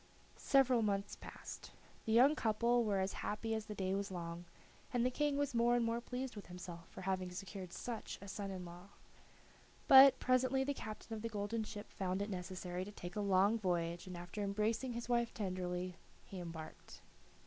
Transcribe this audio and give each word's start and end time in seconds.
Several 0.37 0.81
months 0.81 1.15
passed. 1.15 1.69
The 2.05 2.11
young 2.11 2.33
couple 2.35 2.83
were 2.83 2.99
as 2.99 3.13
happy 3.21 3.53
as 3.53 3.67
the 3.67 3.75
day 3.75 3.93
was 3.93 4.09
long, 4.09 4.45
and 4.91 5.05
the 5.05 5.11
King 5.11 5.37
was 5.37 5.53
more 5.53 5.75
and 5.75 5.85
more 5.85 6.01
pleased 6.01 6.35
with 6.35 6.47
himself 6.47 6.89
for 6.89 7.01
having 7.01 7.29
secured 7.29 7.71
such 7.71 8.17
a 8.19 8.27
son 8.27 8.49
in 8.49 8.65
law. 8.65 8.87
But, 9.87 10.17
presently, 10.17 10.63
the 10.63 10.73
captain 10.73 11.13
of 11.15 11.21
the 11.21 11.29
golden 11.29 11.63
ship 11.63 11.91
found 11.91 12.23
it 12.23 12.31
necessary 12.31 12.83
to 12.83 12.91
take 12.91 13.15
a 13.15 13.21
long 13.21 13.59
voyage, 13.59 14.07
and 14.07 14.17
after 14.17 14.41
embracing 14.41 14.93
his 14.93 15.07
wife 15.07 15.35
tenderly 15.35 15.97
he 16.25 16.39
embarked. 16.39 17.01